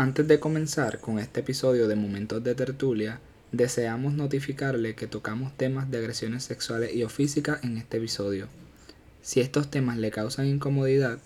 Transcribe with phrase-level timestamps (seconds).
[0.00, 3.20] Antes de comenzar con este episodio de Momentos de Tertulia,
[3.52, 8.46] deseamos notificarle que tocamos temas de agresiones sexuales y o físicas en este episodio.
[9.20, 11.18] Si estos temas le causan incomodidad,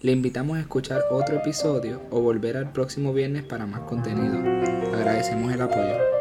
[0.00, 4.38] le invitamos a escuchar otro episodio o volver al próximo viernes para más contenido.
[4.94, 6.19] Agradecemos el apoyo.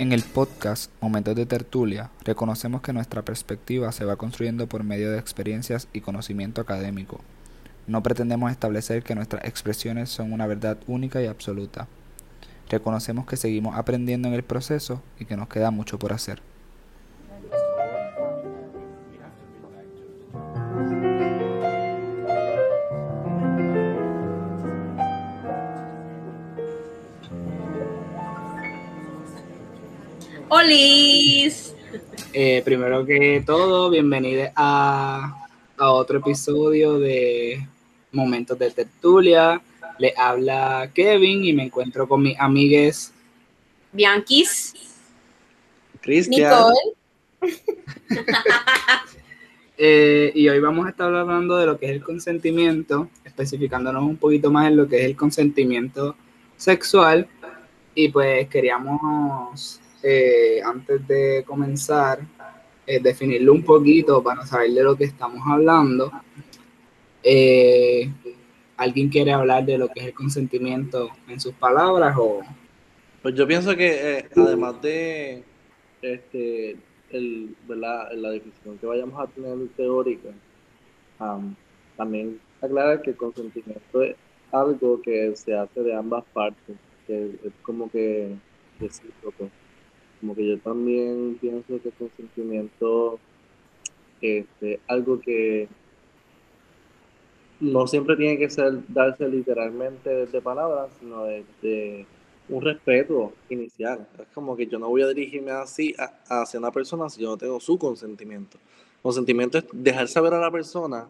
[0.00, 5.10] En el podcast Momentos de Tertulia reconocemos que nuestra perspectiva se va construyendo por medio
[5.10, 7.20] de experiencias y conocimiento académico.
[7.88, 11.88] No pretendemos establecer que nuestras expresiones son una verdad única y absoluta.
[12.70, 16.40] Reconocemos que seguimos aprendiendo en el proceso y que nos queda mucho por hacer.
[30.58, 31.72] ¡Holis!
[32.32, 35.46] Eh, primero que todo, bienvenidos a,
[35.76, 37.64] a otro episodio de
[38.10, 39.62] Momentos de Tertulia.
[39.98, 43.12] Le habla Kevin y me encuentro con mis amigues
[43.92, 44.74] Bianquis.
[46.00, 46.50] Cristian.
[46.50, 47.54] Nicole.
[49.80, 54.16] Eh, y hoy vamos a estar hablando de lo que es el consentimiento, especificándonos un
[54.16, 56.16] poquito más en lo que es el consentimiento
[56.56, 57.28] sexual.
[57.94, 62.20] Y pues queríamos, eh, antes de comenzar,
[62.86, 66.10] eh, definirlo un poquito para saber de lo que estamos hablando.
[67.22, 68.10] Eh,
[68.76, 72.40] ¿Alguien quiere hablar de lo que es el consentimiento en sus palabras o
[73.20, 75.42] Pues yo pienso que eh, además de
[76.00, 76.76] este,
[77.66, 80.28] la definición que vayamos a tener teórica,
[81.18, 81.56] am,
[81.96, 84.16] también aclarar que el consentimiento es
[84.52, 88.34] algo que se hace de ambas partes, que es como que
[88.80, 89.50] recíproco.
[90.20, 93.18] Como que yo también pienso que el consentimiento
[94.20, 95.68] este, algo que
[97.60, 102.06] no siempre tiene que ser darse literalmente desde palabras, sino desde
[102.48, 104.06] un respeto inicial.
[104.18, 107.30] Es como que yo no voy a dirigirme así a- hacia una persona si yo
[107.30, 108.58] no tengo su consentimiento.
[109.02, 111.08] Consentimiento es dejar saber a la persona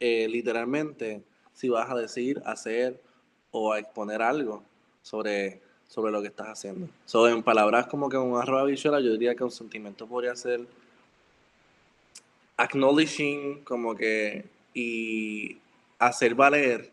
[0.00, 1.22] eh, literalmente
[1.52, 3.00] si vas a decir, hacer
[3.52, 4.62] o a exponer algo
[5.02, 5.60] sobre,
[5.94, 6.88] sobre lo que estás haciendo.
[7.06, 10.66] So, en palabras como que un arroba bichuela, yo diría que consentimiento podría ser
[12.56, 14.44] acknowledging como que
[14.74, 15.56] y
[16.00, 16.92] hacer valer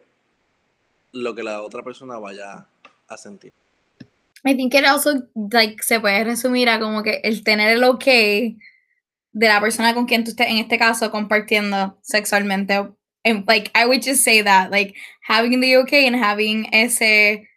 [1.13, 2.67] lo que la otra persona vaya
[3.07, 3.51] a sentir.
[4.43, 8.05] I think it also like se puede resumir a como que el tener el ok
[8.05, 12.75] de la persona con quien tú estés en este caso compartiendo sexualmente.
[13.23, 14.95] And like I would just say that like
[15.27, 17.47] having the okay and having ese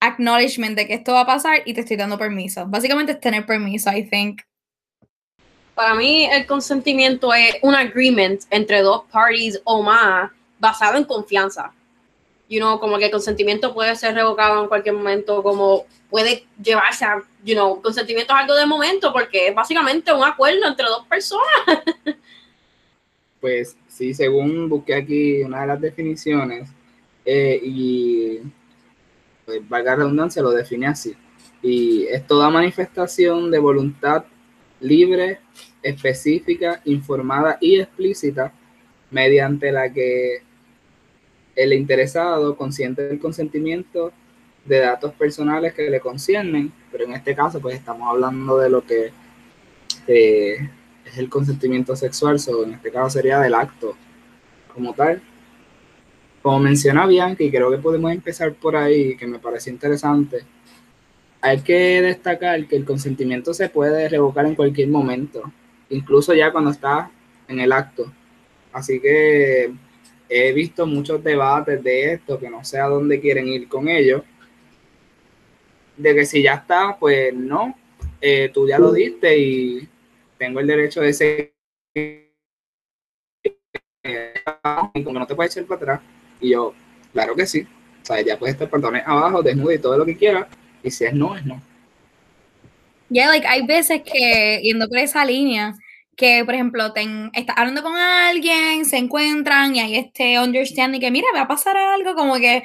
[0.00, 2.66] acknowledgement de que esto va a pasar y te estoy dando permiso.
[2.66, 4.40] Básicamente es tener permiso, I think.
[5.74, 11.72] Para mí el consentimiento es un agreement entre dos parties o más basado en confianza.
[12.48, 17.04] You know, como que el consentimiento puede ser revocado en cualquier momento, como puede llevarse
[17.04, 21.06] a, you know, consentimiento es algo de momento porque es básicamente un acuerdo entre dos
[21.06, 21.44] personas.
[23.40, 26.68] Pues sí, según busqué aquí una de las definiciones,
[27.24, 28.38] eh, y
[29.50, 31.14] pues, valga redundancia, lo define así.
[31.62, 34.24] Y es toda manifestación de voluntad
[34.80, 35.40] libre,
[35.82, 38.52] específica, informada y explícita,
[39.10, 40.42] mediante la que
[41.56, 44.12] el interesado consiente del consentimiento
[44.64, 48.84] de datos personales que le conciernen, pero en este caso pues estamos hablando de lo
[48.84, 49.10] que
[50.06, 50.70] eh,
[51.04, 53.96] es el consentimiento sexual, so, en este caso sería del acto
[54.72, 55.20] como tal.
[56.42, 60.44] Como menciona Bianca, y creo que podemos empezar por ahí, que me parece interesante,
[61.42, 65.42] hay que destacar que el consentimiento se puede revocar en cualquier momento,
[65.90, 67.10] incluso ya cuando está
[67.48, 68.12] en el acto.
[68.72, 69.72] Así que
[70.28, 74.22] he visto muchos debates de esto, que no sé a dónde quieren ir con ellos,
[75.96, 77.74] de que si ya está, pues no,
[78.20, 79.88] eh, tú ya lo diste y
[80.38, 81.52] tengo el derecho de ser
[84.94, 86.00] y como no te puedes echar para atrás.
[86.40, 86.74] Y yo,
[87.12, 87.66] claro que sí.
[88.02, 90.46] O sea, ya puedes estar pantalones abajo, desnudo y todo lo que quieras.
[90.82, 91.60] Y si es no, es no.
[93.10, 95.74] Yeah, like hay veces que yendo por esa línea,
[96.16, 96.92] que por ejemplo,
[97.32, 101.76] estás hablando con alguien, se encuentran y hay este understanding que mira, va a pasar
[101.76, 102.62] algo como que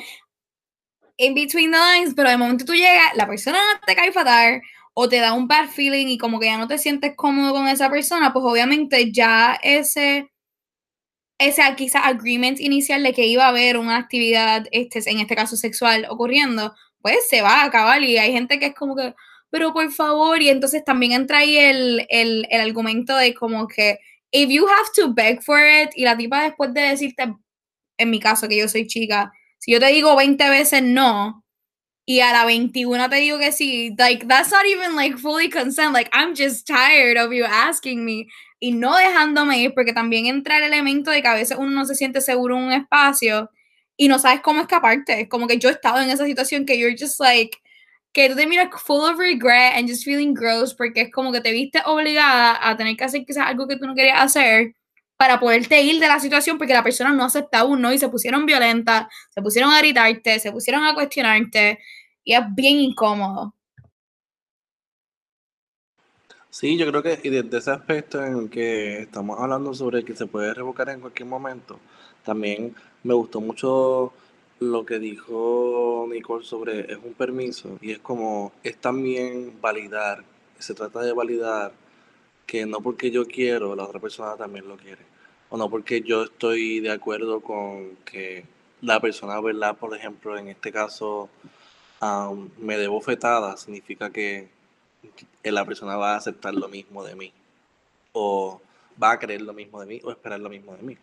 [1.17, 4.61] in between the lines, pero de momento tú llegas, la persona te cae fatal
[4.93, 7.67] o te da un bad feeling y como que ya no te sientes cómodo con
[7.67, 10.29] esa persona, pues obviamente ya ese
[11.37, 15.57] ese quizás agreement inicial de que iba a haber una actividad, este, en este caso
[15.57, 19.13] sexual, ocurriendo, pues se va a acabar y hay gente que es como que,
[19.49, 23.99] pero por favor, y entonces también entra ahí el, el, el argumento de como que,
[24.31, 27.33] if you have to beg for it, y la tipa después de decirte,
[27.97, 31.43] en mi caso, que yo soy chica, si yo te digo 20 veces no,
[32.05, 35.93] y a la 21 te digo que sí, like, that's not even like fully consent,
[35.93, 38.27] like, I'm just tired of you asking me,
[38.59, 41.85] y no dejándome ir, porque también entra el elemento de que a veces uno no
[41.85, 43.49] se siente seguro en un espacio
[43.97, 46.95] y no sabes cómo escaparte, como que yo he estado en esa situación que you're
[46.97, 47.57] just like,
[48.13, 51.41] que tú te miras full of regret and just feeling gross porque es como que
[51.41, 54.73] te viste obligada a tener que hacer quizás algo que tú no querías hacer
[55.17, 58.09] para poderte ir de la situación porque la persona no aceptaba un no y se
[58.09, 61.79] pusieron violentas, se pusieron a gritarte, se pusieron a cuestionarte
[62.23, 63.53] y es bien incómodo.
[66.57, 70.15] Sí, yo creo que y desde ese aspecto en el que estamos hablando sobre que
[70.15, 71.81] se puede revocar en cualquier momento,
[72.23, 72.73] también
[73.03, 74.13] me gustó mucho
[74.61, 80.23] lo que dijo Nicole sobre es un permiso y es como es también validar,
[80.57, 81.73] se trata de validar
[82.45, 85.01] que no porque yo quiero, la otra persona también lo quiere.
[85.49, 88.45] O no porque yo estoy de acuerdo con que
[88.81, 89.75] la persona, ¿verdad?
[89.77, 91.29] Por ejemplo, en este caso,
[92.59, 94.54] me debo fetada, significa que,
[95.43, 97.31] la persona va a aceptar lo mismo de mí.
[98.13, 98.61] O
[99.01, 100.97] va a creer lo mismo de mí o esperar lo mismo de mí.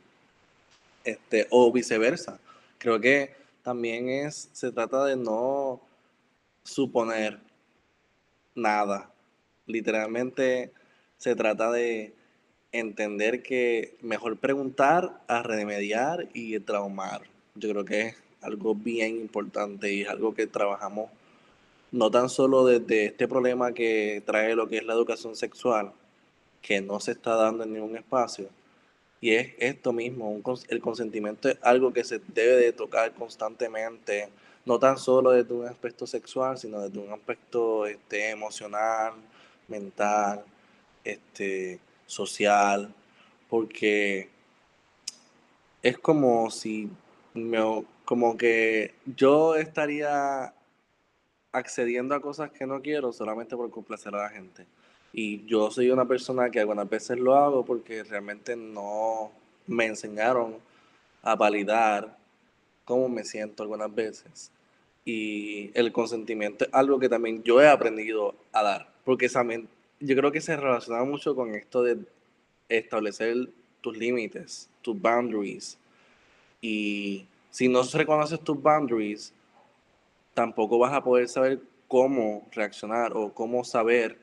[1.05, 2.39] Este, o viceversa.
[2.79, 5.81] Creo que también es, se trata de no
[6.65, 7.39] suponer
[8.55, 9.11] nada.
[9.67, 10.73] Literalmente
[11.19, 12.15] se trata de
[12.73, 17.23] entender que mejor preguntar a remediar y traumar.
[17.55, 21.11] Yo creo que es algo bien importante y es algo que trabajamos
[21.93, 25.93] no tan solo desde este problema que trae lo que es la educación sexual,
[26.63, 28.49] que no se está dando en ningún espacio,
[29.23, 34.29] y es esto mismo, el consentimiento es algo que se debe de tocar constantemente,
[34.65, 39.13] no tan solo desde un aspecto sexual, sino desde un aspecto este, emocional,
[39.69, 40.45] mental,
[41.05, 42.93] este, social,
[43.49, 44.29] porque
[45.83, 46.89] es como si
[47.35, 50.53] me, como que yo estaría
[51.53, 54.67] accediendo a cosas que no quiero solamente por complacer a la gente.
[55.13, 59.31] Y yo soy una persona que algunas veces lo hago porque realmente no
[59.67, 60.57] me enseñaron
[61.23, 62.17] a validar
[62.85, 64.51] cómo me siento algunas veces.
[65.05, 68.93] Y el consentimiento es algo que también yo he aprendido a dar.
[69.05, 69.69] Porque también
[70.01, 71.99] yo creo que se relaciona mucho con esto de
[72.69, 73.51] establecer
[73.81, 75.77] tus límites, tus boundaries.
[76.61, 79.35] Y si no reconoces tus boundaries,
[80.35, 84.19] tampoco vas a poder saber cómo reaccionar o cómo saber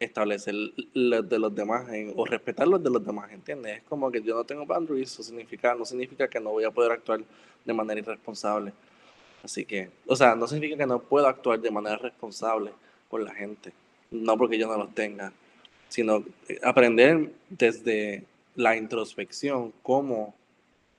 [0.00, 0.54] establecer
[0.94, 3.78] los de los demás o respetar los de los demás, ¿entiendes?
[3.78, 6.70] Es como que yo no tengo boundaries, eso significa, no significa que no voy a
[6.70, 7.20] poder actuar
[7.64, 8.72] de manera irresponsable.
[9.44, 12.72] Así que, o sea, no significa que no puedo actuar de manera responsable
[13.08, 13.72] con la gente
[14.12, 15.32] no porque yo no los tenga,
[15.88, 16.24] sino
[16.62, 20.34] aprender desde la introspección cómo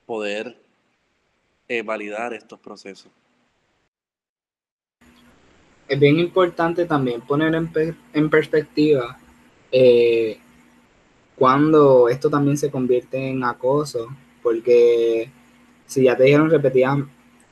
[0.06, 0.58] poder
[1.68, 3.12] eh, validar estos procesos.
[5.88, 9.18] Es bien importante también poner en, perspectiva
[9.72, 10.38] eh,
[11.36, 14.08] cuando esto también se convierte en acoso,
[14.42, 15.30] porque
[15.86, 17.00] si ya te dijeron repetidas,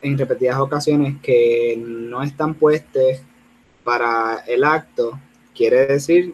[0.01, 3.21] en repetidas ocasiones que no están puestos
[3.83, 5.19] para el acto,
[5.55, 6.33] quiere decir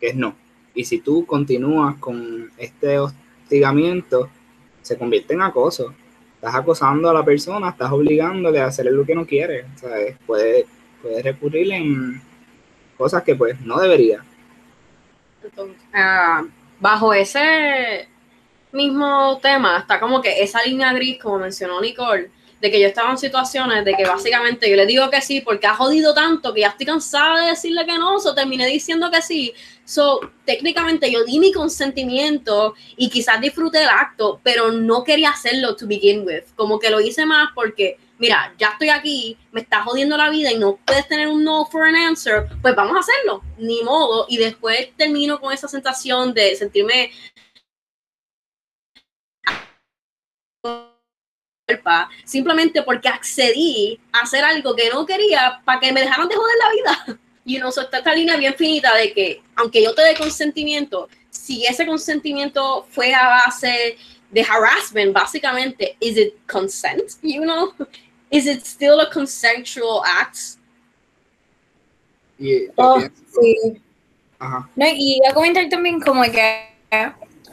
[0.00, 0.34] que es no.
[0.74, 4.28] Y si tú continúas con este hostigamiento,
[4.82, 5.94] se convierte en acoso.
[6.34, 9.66] Estás acosando a la persona, estás obligándole a hacer lo que no quiere.
[9.76, 9.90] Sea,
[10.26, 10.66] puede,
[11.02, 12.22] puede recurrir en
[12.96, 14.24] cosas que pues no debería.
[15.92, 16.44] Ah,
[16.80, 18.08] bajo ese
[18.72, 23.10] mismo tema está como que esa línea gris, como mencionó Nicole, de que yo estaba
[23.10, 26.62] en situaciones de que básicamente yo le digo que sí porque ha jodido tanto que
[26.62, 29.54] ya estoy cansada de decirle que no, so terminé diciendo que sí.
[29.84, 35.76] So, técnicamente yo di mi consentimiento y quizás disfruté el acto, pero no quería hacerlo
[35.76, 36.44] to begin with.
[36.56, 40.52] Como que lo hice más porque, mira, ya estoy aquí, me está jodiendo la vida
[40.52, 44.26] y no puedes tener un no for an answer, pues vamos a hacerlo, ni modo.
[44.28, 47.10] Y después termino con esa sensación de sentirme
[52.24, 56.56] simplemente porque accedí a hacer algo que no quería para que me dejaran de joder
[56.58, 57.20] la vida.
[57.44, 61.64] Y no está esta línea bien finita de que, aunque yo te dé consentimiento, si
[61.64, 63.96] ese consentimiento fue a base
[64.30, 67.02] de harassment, básicamente, is it consent?
[67.22, 67.74] You know,
[68.30, 70.56] is it still a consensual act?
[72.38, 73.00] Y, oh,
[73.32, 73.80] sí.
[74.38, 74.68] Ajá.
[74.76, 76.68] No, y voy a comentar también como que,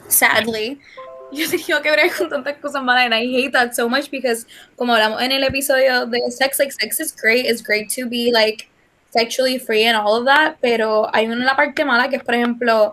[0.07, 0.79] sadly,
[1.31, 4.09] yo he tenido que ver con tantas cosas malas and I hate that so much
[4.11, 8.07] because como hablamos en el episodio de Sex Like Sex is great, it's great to
[8.07, 8.69] be like
[9.09, 12.91] sexually free and all of that, pero hay una parte mala que es, por ejemplo,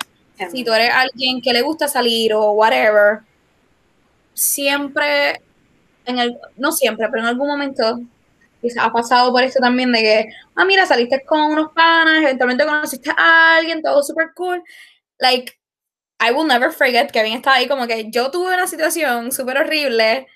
[0.51, 3.21] si tú eres alguien que le gusta salir o whatever,
[4.35, 5.41] siempre,
[6.07, 8.01] en el, no siempre, pero en algún momento
[8.61, 12.65] quizás ha pasado por esto también de que, ah, mira, saliste con unos panas, eventualmente
[12.65, 14.63] conociste a alguien, todo super cool.
[15.19, 15.59] Like,
[16.21, 19.59] I will never forget que Kevin estaba ahí como que yo tuve una situación súper
[19.59, 20.29] horrible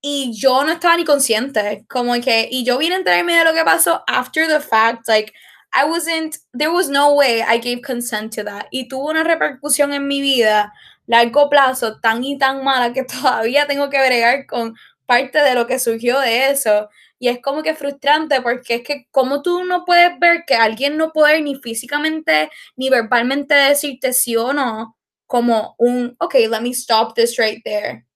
[0.00, 3.52] y yo no estaba ni consciente, como que, y yo vine a enterarme de lo
[3.52, 5.32] que pasó after the fact, like,
[5.72, 8.66] I wasn't, there was no way I gave consent to that.
[8.70, 10.72] Y tuvo una repercusión en mi vida,
[11.06, 14.74] largo plazo, tan y tan mala que todavía tengo que bregar con
[15.06, 16.88] parte de lo que surgió de eso.
[17.18, 20.96] Y es como que frustrante porque es que como tú no puedes ver que alguien
[20.98, 24.96] no puede ni físicamente ni verbalmente decirte sí o no,
[25.26, 28.06] como un, ok, let me stop this right there.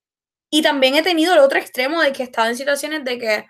[0.50, 3.46] Y también he tenido el otro extremo de que he estado en situaciones de que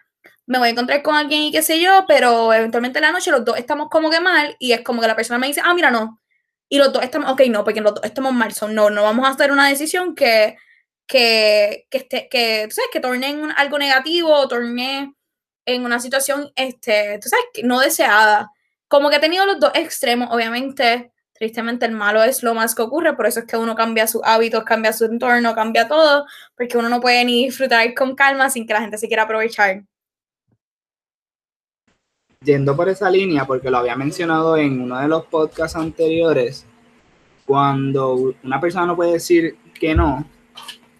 [0.46, 3.30] me voy a encontrar con alguien y qué sé yo, pero eventualmente en la noche
[3.30, 5.74] los dos estamos como que mal y es como que la persona me dice, ah,
[5.74, 6.19] mira, no.
[6.70, 9.26] Y los dos estamos, ok, no, porque los dos estamos mal, son no, no vamos
[9.26, 10.56] a hacer una decisión que,
[11.06, 15.12] que, que, esté, que, tú sabes, que torne en algo negativo o torne
[15.66, 18.52] en una situación, este, tú sabes, no deseada.
[18.88, 22.82] Como que he tenido los dos extremos, obviamente, tristemente el malo es lo más que
[22.82, 26.78] ocurre, por eso es que uno cambia sus hábitos, cambia su entorno, cambia todo, porque
[26.78, 29.82] uno no puede ni disfrutar con calma sin que la gente se quiera aprovechar.
[32.42, 36.64] Yendo por esa línea, porque lo había mencionado en uno de los podcasts anteriores,
[37.44, 40.24] cuando una persona no puede decir que no,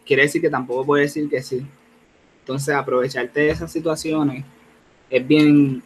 [0.04, 1.66] quiere decir que tampoco puede decir que sí.
[2.40, 4.44] Entonces, aprovecharte de esas situaciones
[5.08, 5.82] es bien,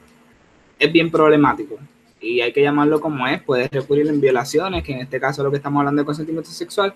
[0.76, 1.78] es bien problemático
[2.20, 5.52] y hay que llamarlo como es, puede recurrir en violaciones, que en este caso lo
[5.52, 6.94] que estamos hablando de consentimiento sexual,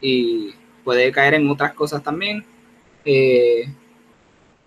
[0.00, 2.44] y puede caer en otras cosas también.
[3.04, 3.72] Eh,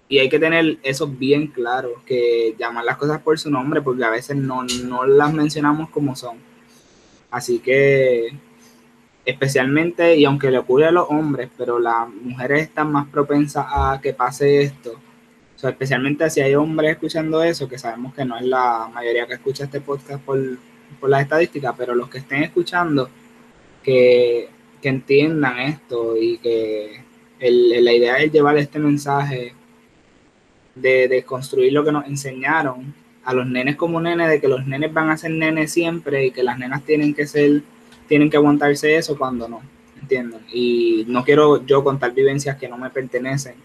[0.09, 4.03] y hay que tener eso bien claro, que llamar las cosas por su nombre, porque
[4.03, 6.37] a veces no, no las mencionamos como son.
[7.29, 8.29] Así que,
[9.25, 13.99] especialmente, y aunque le ocurre a los hombres, pero las mujeres están más propensas a
[14.01, 14.99] que pase esto,
[15.61, 19.33] o especialmente si hay hombres escuchando eso, que sabemos que no es la mayoría que
[19.33, 20.39] escucha este podcast por,
[20.99, 23.09] por las estadísticas, pero los que estén escuchando,
[23.83, 24.49] que,
[24.83, 27.03] entiendan esto y que
[27.41, 29.53] la idea es llevar este mensaje
[30.81, 32.93] de, de, construir lo que nos enseñaron
[33.23, 36.31] a los nenes como nenes, de que los nenes van a ser nenes siempre y
[36.31, 37.61] que las nenas tienen que ser,
[38.07, 39.61] tienen que aguantarse eso cuando no,
[40.01, 40.41] ¿entienden?
[40.53, 43.55] Y no quiero yo contar vivencias que no me pertenecen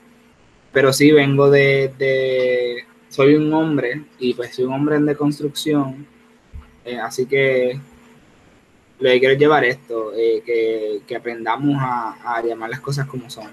[0.72, 6.06] pero sí vengo de, soy un hombre y pues soy un hombre en deconstrucción,
[6.84, 7.78] eh, así que
[8.98, 10.42] lo que quiero llevar esto, eh,
[11.06, 13.50] que, aprendamos a, llamar las cosas como son.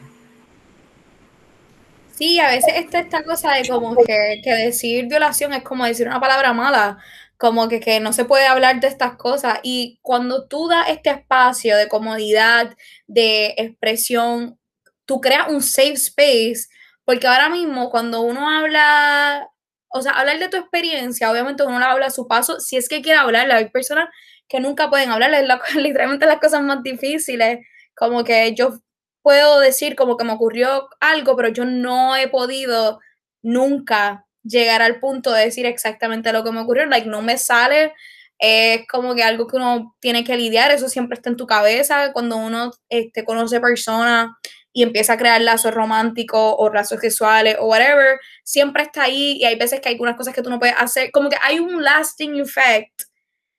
[2.20, 6.06] Sí, a veces está esta cosa de como que, que, decir violación es como decir
[6.06, 6.98] una palabra mala,
[7.38, 9.60] como que, que no se puede hablar de estas cosas.
[9.64, 12.76] Y cuando tú das este espacio de comodidad,
[13.08, 14.60] de expresión,
[15.06, 16.68] tú creas un safe space
[17.06, 19.50] porque ahora mismo cuando uno habla,
[19.88, 23.02] o sea, hablar de tu experiencia, obviamente uno habla a su paso, si es que
[23.02, 24.10] quiere hablar, hay personas
[24.50, 27.60] que nunca pueden hablar, es literalmente las cosas más difíciles,
[27.96, 28.74] como que yo
[29.22, 33.00] puedo decir como que me ocurrió algo, pero yo no he podido
[33.42, 37.94] nunca llegar al punto de decir exactamente lo que me ocurrió, like no me sale,
[38.40, 42.12] es como que algo que uno tiene que lidiar, eso siempre está en tu cabeza,
[42.14, 44.30] cuando uno este, conoce personas
[44.72, 49.46] y empieza a crear lazos románticos o lazos sexuales o whatever, siempre está ahí y
[49.46, 51.84] hay veces que hay algunas cosas que tú no puedes hacer, como que hay un
[51.84, 53.09] lasting effect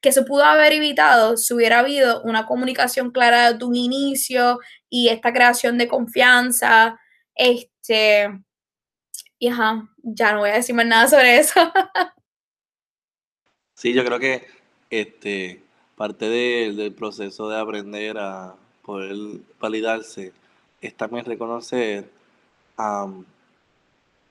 [0.00, 5.08] que se pudo haber evitado si hubiera habido una comunicación clara de un inicio y
[5.08, 6.98] esta creación de confianza,
[7.34, 8.28] este,
[9.38, 11.60] y ajá, ya no voy a decir más nada sobre eso.
[13.74, 14.46] sí, yo creo que
[14.88, 15.62] este,
[15.96, 19.16] parte del proceso de aprender a poder
[19.60, 20.32] validarse
[20.80, 22.08] es también reconocer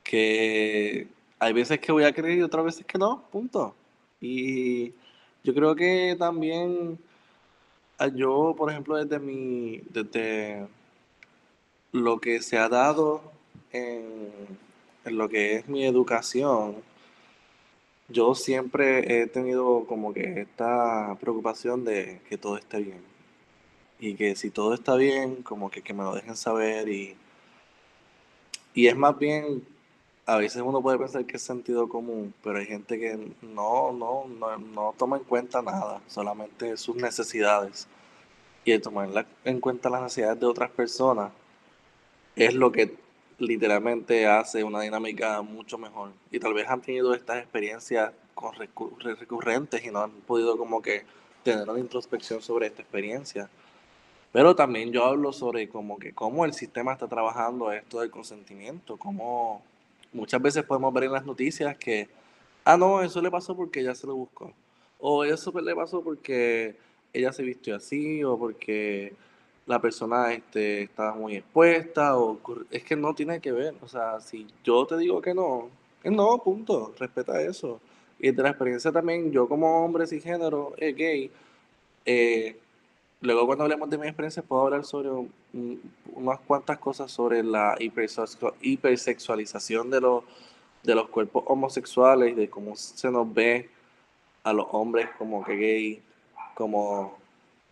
[0.03, 1.07] que
[1.37, 3.75] hay veces que voy a creer y otras veces que no, punto.
[4.19, 4.91] Y
[5.43, 6.99] yo creo que también
[7.97, 10.67] ah, yo, por ejemplo, desde mi, desde
[11.91, 13.21] lo que se ha dado
[13.71, 14.31] en,
[15.05, 16.75] lo que es mi educación,
[18.09, 23.01] yo siempre he tenido como que esta preocupación de que todo esté bien.
[23.99, 27.15] Y que si todo está bien, como que, que me lo dejen saber y,
[28.73, 29.63] y es más bien,
[30.29, 34.27] a veces uno puede pensar que es sentido común, pero hay gente que no, no,
[34.27, 37.87] no, no toma en cuenta nada, solamente sus necesidades.
[38.63, 41.31] Y el tomar en cuenta las necesidades de otras personas
[42.35, 42.95] es lo que
[43.39, 46.11] literalmente hace una dinámica mucho mejor.
[46.29, 51.05] Y tal vez han tenido estas experiencias con recurrentes y no han podido como que
[51.41, 53.49] tener una introspección sobre esta experiencia.
[54.31, 58.97] Pero también yo hablo sobre como que cómo el sistema está trabajando esto del consentimiento,
[58.97, 59.63] cómo
[60.13, 62.09] muchas veces podemos ver en las noticias que,
[62.65, 64.53] ah, no, eso le pasó porque ella se lo buscó,
[64.99, 66.75] o eso le pasó porque
[67.13, 69.13] ella se vistió así, o porque
[69.65, 72.39] la persona este, estaba muy expuesta, o
[72.71, 75.69] es que no tiene que ver, o sea, si yo te digo que no,
[76.03, 77.79] no, punto, respeta eso.
[78.19, 81.31] Y de la experiencia también, yo como hombre género eh, gay,
[82.05, 82.57] eh,
[83.21, 85.09] luego cuando hablemos de mi experiencia puedo hablar sobre
[86.13, 87.75] unas cuantas cosas sobre la
[88.61, 90.23] hipersexualización de los,
[90.83, 93.69] de los cuerpos homosexuales, de cómo se nos ve
[94.43, 96.01] a los hombres como que gay,
[96.55, 97.17] como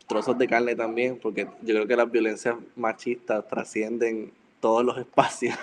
[0.08, 5.58] trozos de carne también, porque yo creo que las violencias machistas trascienden todos los espacios.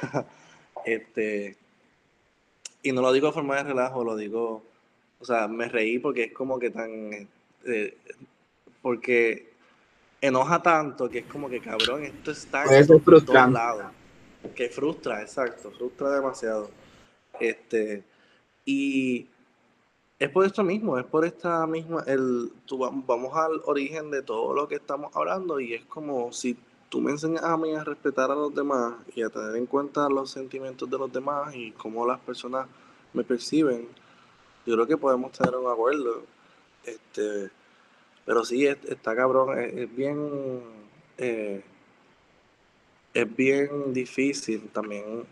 [0.84, 1.56] este,
[2.82, 4.62] y no lo digo de forma de relajo, lo digo,
[5.20, 7.28] o sea, me reí porque es como que tan,
[7.66, 7.96] eh,
[8.82, 9.53] porque
[10.26, 13.84] enoja tanto que es como que cabrón, esto está en todos lados.
[14.54, 16.70] Que frustra, exacto, frustra demasiado.
[17.40, 18.04] Este,
[18.64, 19.26] y
[20.18, 22.50] es por esto mismo, es por esta misma, el,
[23.06, 26.56] vamos al origen de todo lo que estamos hablando y es como si
[26.88, 30.08] tú me enseñas a mí a respetar a los demás y a tener en cuenta
[30.08, 32.66] los sentimientos de los demás y cómo las personas
[33.12, 33.88] me perciben,
[34.64, 36.22] yo creo que podemos tener un acuerdo.
[36.84, 37.50] Este,
[38.24, 40.62] pero sí, está cabrón, es, bien.
[41.18, 41.62] Eh,
[43.12, 45.24] es bien difícil también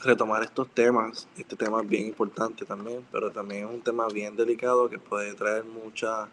[0.00, 1.26] retomar estos temas.
[1.38, 5.34] Este tema es bien importante también, pero también es un tema bien delicado que puede
[5.34, 6.28] traer mucha.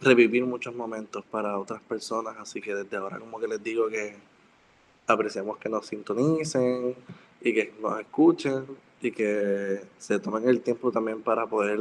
[0.00, 2.36] revivir muchos momentos para otras personas.
[2.38, 4.16] Así que desde ahora, como que les digo que
[5.06, 6.94] apreciamos que nos sintonicen
[7.40, 8.66] y que nos escuchen
[9.00, 11.80] y que se tomen el tiempo también para poder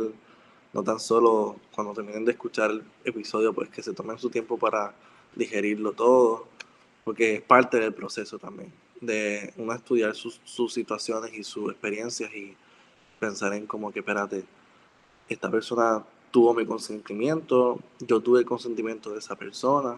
[0.73, 4.57] no tan solo cuando terminen de escuchar el episodio, pues que se tomen su tiempo
[4.57, 4.93] para
[5.35, 6.47] digerirlo todo,
[7.03, 12.33] porque es parte del proceso también, de uno estudiar sus, sus situaciones y sus experiencias
[12.33, 12.55] y
[13.19, 14.43] pensar en como que, espérate,
[15.27, 19.97] esta persona tuvo mi consentimiento, yo tuve el consentimiento de esa persona.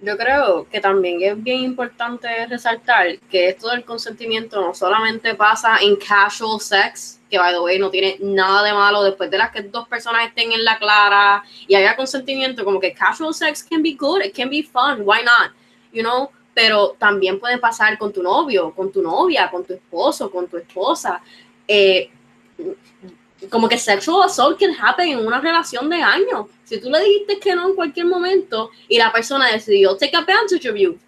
[0.00, 5.78] Yo creo que también es bien importante resaltar que esto del consentimiento no solamente pasa
[5.80, 9.50] en casual sex, que by the way no tiene nada de malo después de las
[9.50, 13.82] que dos personas estén en la clara y haya consentimiento, como que casual sex can
[13.82, 15.52] be good, it can be fun, why not,
[15.92, 20.30] you know, pero también puede pasar con tu novio, con tu novia, con tu esposo,
[20.30, 21.22] con tu esposa.
[21.66, 22.10] Eh,
[23.50, 26.46] como que sexual assault can happen en una relación de años.
[26.64, 30.68] Si tú le dijiste que no en cualquier momento y la persona decidió take advantage
[30.68, 30.98] of you,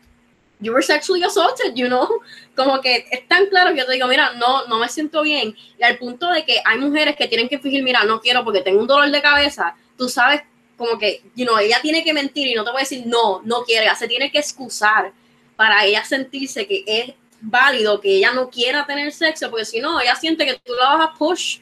[0.60, 2.06] you were sexually assaulted, you know,
[2.54, 5.56] como que es tan claro que yo te digo, mira, no, no me siento bien,
[5.78, 8.62] y al punto de que hay mujeres que tienen que fingir, mira, no quiero porque
[8.62, 10.42] tengo un dolor de cabeza, tú sabes,
[10.76, 13.40] como que, you know, ella tiene que mentir y no te voy a decir, no,
[13.44, 15.12] no quiere, ella se tiene que excusar
[15.56, 20.00] para ella sentirse que es válido que ella no quiera tener sexo, porque si no,
[20.00, 21.58] ella siente que tú la vas a push,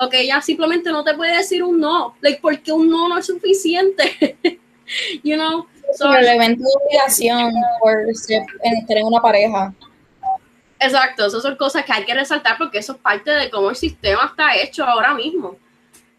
[0.00, 3.18] o que ella simplemente no te puede decir un no, like, porque un no no
[3.18, 4.38] es suficiente,
[5.22, 9.74] you know, So, el evento de obligación por estar en una pareja.
[10.78, 13.76] Exacto, esas son cosas que hay que resaltar porque eso es parte de cómo el
[13.76, 15.56] sistema está hecho ahora mismo.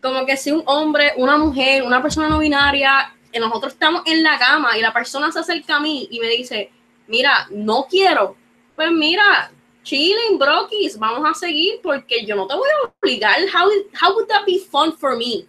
[0.02, 4.38] Como que si un hombre, una mujer, una persona no binaria, nosotros estamos en la
[4.38, 6.70] cama y la persona se acerca a mí y me dice,
[7.08, 8.36] mira, no quiero,
[8.76, 9.52] pues mira,
[9.84, 13.40] chilling, brokis, vamos a seguir porque yo no te voy a obligar.
[13.54, 15.46] How, how would that be fun for me?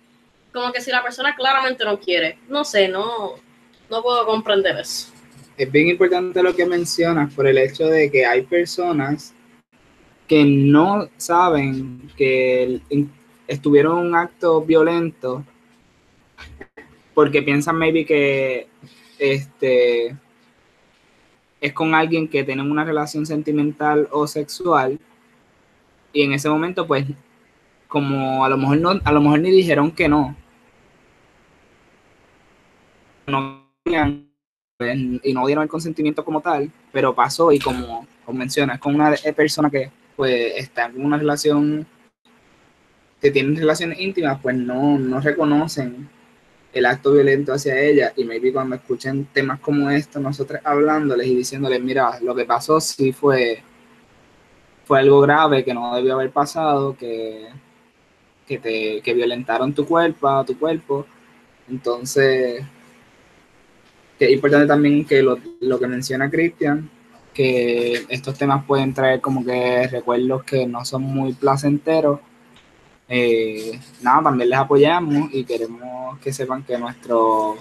[0.53, 3.35] Como que si la persona claramente no quiere, no sé, no,
[3.91, 5.09] no puedo comprender eso.
[5.57, 9.35] Es bien importante lo que mencionas por el hecho de que hay personas
[10.27, 12.81] que no saben que
[13.47, 15.45] estuvieron un acto violento
[17.15, 18.67] porque piensan maybe que
[19.19, 20.17] este
[21.63, 24.99] es con alguien que tienen una relación sentimental o sexual
[26.13, 27.07] y en ese momento pues
[27.87, 30.37] como a lo mejor no a lo mejor ni dijeron que no.
[33.29, 33.63] No
[35.23, 39.15] y no dieron el consentimiento como tal, pero pasó y como, como mencionas, con una
[39.37, 41.87] persona que pues está en una relación,
[43.21, 46.09] que tienen relaciones íntimas, pues no, no reconocen
[46.73, 51.37] el acto violento hacia ella y maybe cuando escuchen temas como esto, nosotros hablándoles y
[51.37, 53.63] diciéndoles, mira, lo que pasó sí fue,
[54.85, 57.49] fue algo grave que no debió haber pasado, que,
[58.47, 61.07] que, te, que violentaron tu cuerpo, tu cuerpo.
[61.69, 62.65] Entonces,
[64.27, 65.39] es importante también que lo,
[65.79, 66.89] que menciona Cristian,
[67.35, 72.21] que estos temas pueden traer como que recuerdos que no son muy placenteros.
[73.09, 77.59] Eh, nada, también les apoyamos y queremos que sepan que nuestros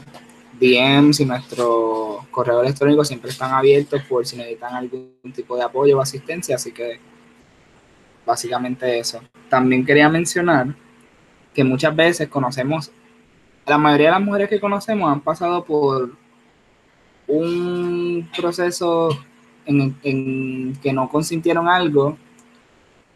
[0.60, 5.98] DMs y nuestro correo electrónico siempre están abiertos por si necesitan algún tipo de apoyo
[5.98, 7.00] o asistencia, así que
[8.26, 9.22] básicamente eso.
[9.50, 10.76] También quería mencionar
[11.54, 12.92] que muchas veces conocemos,
[13.66, 16.12] la mayoría de las mujeres que conocemos han pasado por
[17.28, 19.10] un proceso
[19.66, 22.18] en, que no consintieron algo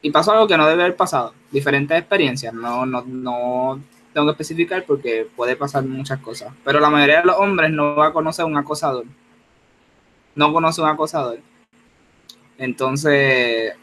[0.02, 1.34] y pasó algo que no debe haber pasado.
[1.56, 3.80] Diferentes experiencias, no, no, no
[4.14, 6.54] tengo que especificar porque puede pasar muchas cosas.
[6.66, 9.06] Pero la mayoría de los hombres no va a conocer un acosador.
[10.36, 11.40] No conoce un acosador.
[12.58, 13.74] Entonces,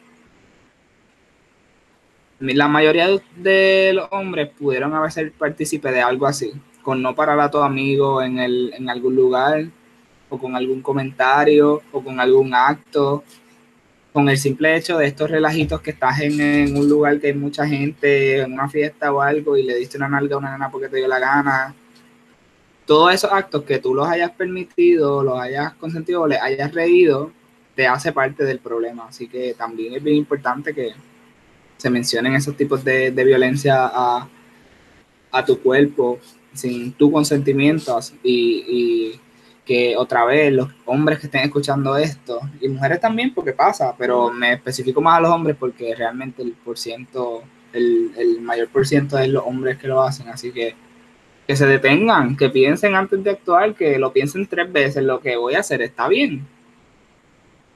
[2.41, 7.41] la mayoría de los hombres pudieron haber sido partícipes de algo así, con no parar
[7.41, 9.65] a tu amigo en, el, en algún lugar,
[10.29, 13.25] o con algún comentario, o con algún acto,
[14.13, 17.67] con el simple hecho de estos relajitos que estás en, un lugar que hay mucha
[17.67, 20.89] gente, en una fiesta o algo, y le diste una nalga a una nena porque
[20.89, 21.75] te dio la gana.
[22.85, 27.33] Todos esos actos que tú los hayas permitido, los hayas consentido, les hayas reído,
[27.75, 29.07] te hace parte del problema.
[29.09, 30.93] Así que también es bien importante que
[31.79, 34.29] se mencionen esos tipos de, violencia a,
[35.47, 36.21] tu cuerpo
[36.53, 39.19] sin tu consentimiento y,
[39.65, 44.33] que otra vez los hombres que estén escuchando esto y mujeres también porque pasa, pero
[44.33, 48.87] me especifico más a los hombres porque realmente el por ciento, el, el mayor por
[48.87, 50.75] ciento es los hombres que lo hacen, así que
[51.47, 55.37] que se detengan, que piensen antes de actuar, que lo piensen tres veces, lo que
[55.37, 56.47] voy a hacer está bien,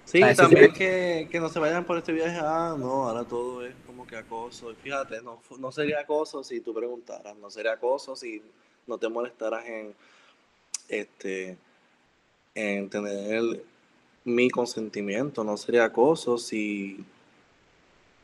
[0.06, 3.74] Sí, también que, que, no se vayan por este viaje, ah, no, ahora todo es
[3.86, 4.70] como que acoso.
[4.70, 8.40] Y fíjate, no, no sería acoso si tú preguntaras, no sería acoso si
[8.86, 9.92] no te molestaras en,
[10.88, 11.58] este,
[12.56, 13.62] en tener
[14.24, 17.04] mi consentimiento, no sería acoso si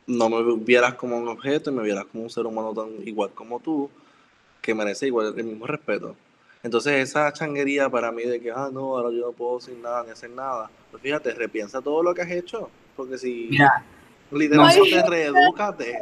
[0.07, 3.29] no me vieras como un objeto y me vieras como un ser humano tan igual
[3.29, 3.89] como tú,
[4.61, 6.15] que merece igual el mismo respeto.
[6.63, 10.03] Entonces esa changuería para mí de que, ah, no, ahora yo no puedo sin nada
[10.03, 13.85] ni hacer nada, pues fíjate, repiensa todo lo que has hecho, porque si Mira,
[14.31, 15.99] literalmente no, reedúcate.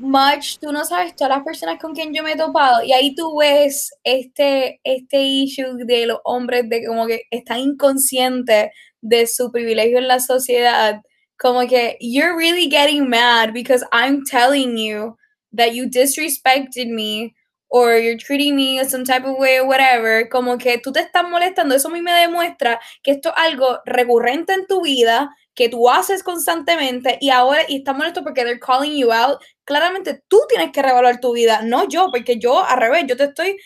[0.00, 3.16] Much, tú no sabes todas las personas con quien yo me he topado y ahí
[3.16, 9.50] tú ves este, este issue de los hombres de como que están inconscientes de su
[9.50, 11.02] privilegio en la sociedad,
[11.36, 15.16] como que you're really getting mad because I'm telling you
[15.52, 17.34] that you disrespected me
[17.68, 21.28] or you're treating me some type of way or whatever, como que tú te estás
[21.28, 25.68] molestando, eso a mí me demuestra que esto es algo recurrente en tu vida, que
[25.68, 29.40] tú haces constantemente y ahora y estás molesto porque they're calling you out.
[29.64, 33.24] Claramente tú tienes que revaluar tu vida, no yo, porque yo al revés, yo te
[33.24, 33.58] estoy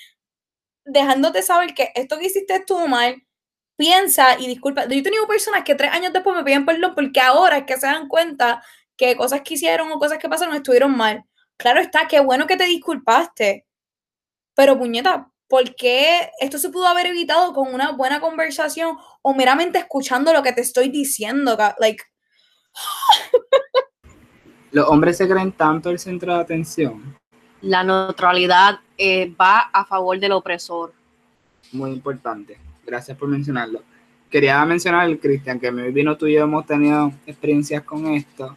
[0.86, 3.22] dejándote saber que esto que hiciste estuvo mal.
[3.76, 4.86] Piensa y disculpa.
[4.86, 7.76] Yo he tenido personas que tres años después me piden perdón porque ahora es que
[7.76, 8.64] se dan cuenta
[8.96, 11.24] que cosas que hicieron o cosas que pasaron estuvieron mal.
[11.58, 13.66] Claro está, qué bueno que te disculpaste
[14.54, 19.78] pero puñeta, ¿por qué esto se pudo haber evitado con una buena conversación o meramente
[19.78, 21.58] escuchando lo que te estoy diciendo?
[21.78, 22.02] Like...
[24.70, 27.18] Los hombres se creen tanto el centro de atención.
[27.60, 30.94] La neutralidad eh, va a favor del opresor.
[31.70, 32.58] Muy importante.
[32.86, 33.82] Gracias por mencionarlo.
[34.30, 38.56] Quería mencionar, Cristian, que me vino tú y yo hemos tenido experiencias con esto.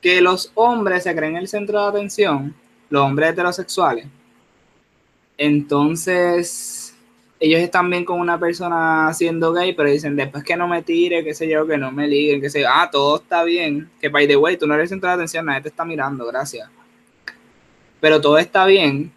[0.00, 2.54] Que los hombres se creen el centro de atención,
[2.90, 4.06] los hombres heterosexuales,
[5.38, 6.96] entonces,
[7.38, 11.22] ellos están bien con una persona siendo gay, pero dicen, después que no me tire,
[11.22, 14.08] qué sé yo, que no me liguen, que sé yo, ah, todo está bien, que
[14.08, 16.68] by the way, tú no eres centro de atención, nadie te está mirando, gracias.
[18.00, 19.12] Pero todo está bien,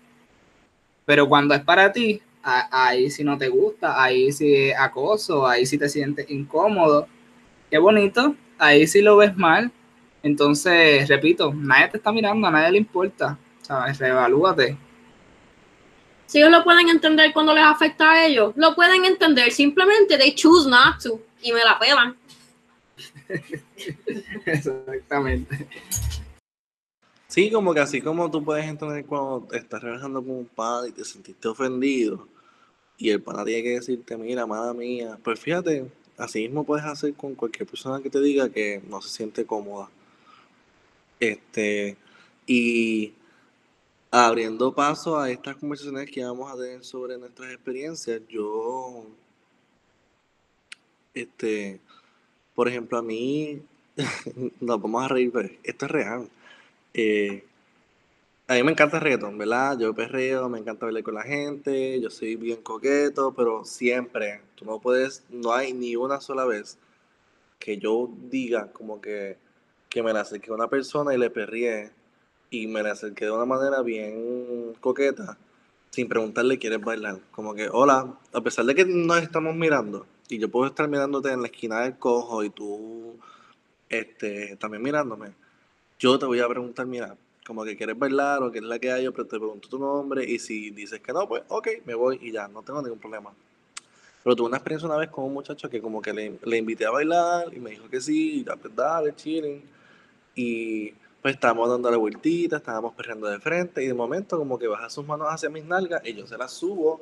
[1.06, 5.66] pero cuando es para ti, ahí sí no te gusta, ahí sí es acoso, ahí
[5.66, 7.08] sí te sientes incómodo,
[7.72, 9.72] qué bonito, ahí sí lo ves mal.
[10.24, 13.98] Entonces, repito, nadie te está mirando, a nadie le importa, ¿sabes?
[13.98, 14.78] Reevalúate
[16.32, 19.52] si ellos lo pueden entender cuando les afecta a ellos, lo pueden entender.
[19.52, 22.16] Simplemente they choose not to y me la pelan.
[24.46, 25.68] Exactamente.
[27.28, 30.92] Sí, como que así como tú puedes entender cuando te estás relajando con un padre
[30.92, 32.26] y te sentiste ofendido
[32.98, 37.14] y el pana tiene que decirte, mira, mala mía, pues fíjate, así mismo puedes hacer
[37.14, 39.90] con cualquier persona que te diga que no se siente cómoda.
[41.20, 41.98] Este,
[42.48, 43.12] y
[44.12, 49.06] abriendo paso a estas conversaciones que vamos a tener sobre nuestras experiencias, yo,
[51.14, 51.80] este,
[52.54, 53.62] por ejemplo, a mí,
[54.60, 56.30] nos vamos a reír, pero esto es real.
[56.94, 57.46] Eh,
[58.48, 59.80] a mí me encanta el reggaetón, ¿verdad?
[59.80, 64.66] Yo perreo, me encanta bailar con la gente, yo soy bien coqueto, pero siempre, tú
[64.66, 66.78] no puedes, no hay ni una sola vez
[67.60, 69.38] que yo diga como que,
[69.90, 71.92] que me la acerqué a una persona y le perrié
[72.52, 75.38] y me la acerqué de una manera bien coqueta,
[75.90, 77.20] sin preguntarle quieres bailar.
[77.32, 81.32] Como que, hola, a pesar de que nos estamos mirando, y yo puedo estar mirándote
[81.32, 83.16] en la esquina del cojo y tú
[83.90, 85.34] este, también mirándome,
[85.98, 87.16] yo te voy a preguntar, mira,
[87.48, 90.30] como que quieres bailar o qué es la que hay, yo te pregunto tu nombre
[90.30, 93.32] y si dices que no, pues ok, me voy y ya, no tengo ningún problema.
[94.24, 96.86] Pero tuve una experiencia una vez con un muchacho que como que le, le invité
[96.86, 99.64] a bailar y me dijo que sí, y ya, pues dale, chilling.
[100.36, 104.68] Y pues estábamos dando la vueltita, estábamos perreando de frente y de momento como que
[104.68, 107.02] baja sus manos hacia mis nalgas y yo se las subo,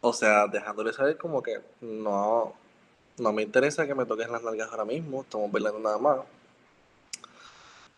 [0.00, 2.54] o sea, dejándole saber como que no,
[3.18, 6.20] no me interesa que me toques las nalgas ahora mismo, estamos bailando nada más.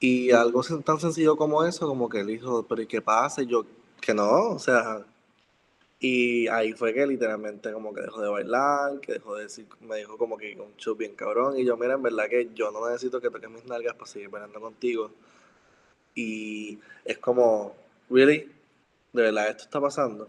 [0.01, 3.43] Y algo tan sencillo como eso, como que él dijo, pero ¿y qué pasa?
[3.43, 3.65] Y yo,
[4.01, 5.05] que no, o sea,
[6.01, 9.97] y ahí fue que literalmente como que dejó de bailar, que dejó de decir, me
[9.97, 11.59] dijo como que un show bien cabrón.
[11.59, 14.29] Y yo, mira, en verdad que yo no necesito que toques mis nalgas para seguir
[14.29, 15.11] bailando contigo.
[16.19, 17.77] Y es como,
[18.11, 18.51] really,
[19.13, 20.29] de verdad esto está pasando.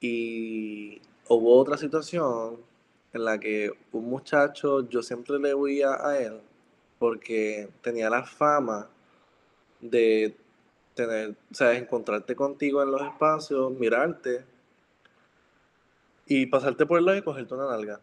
[0.00, 2.58] Y hubo otra situación
[3.14, 6.42] en la que un muchacho, yo siempre le huía a él
[6.98, 8.86] porque tenía la fama
[9.80, 10.36] de
[10.94, 14.44] tener, o sea, encontrarte contigo en los espacios, mirarte
[16.26, 17.98] y pasarte por el lado y cogerte una nalga.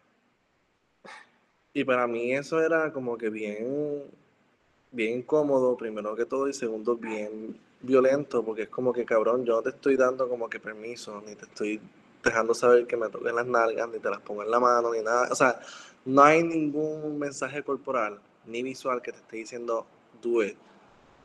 [1.72, 4.06] Y para mí eso era como que bien,
[4.92, 9.56] bien incómodo, primero que todo, y segundo, bien violento, porque es como que cabrón, yo
[9.56, 11.80] no te estoy dando como que permiso, ni te estoy
[12.24, 15.02] dejando saber que me toquen las nalgas, ni te las pongo en la mano, ni
[15.02, 15.30] nada.
[15.32, 15.60] O sea,
[16.06, 19.86] no hay ningún mensaje corporal ni visual que te esté diciendo
[20.22, 20.58] do it.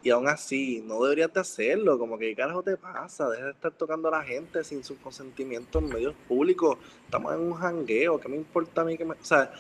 [0.03, 1.99] Y aún así, no deberías de hacerlo.
[1.99, 3.31] Como que, ¿qué carajo te pasa?
[3.31, 6.77] Deja de estar tocando a la gente sin su consentimiento en medios públicos.
[7.07, 8.21] Estamos en un jangueo.
[8.21, 9.15] ¿Qué me importa a mí que me.?
[9.15, 9.51] O sea,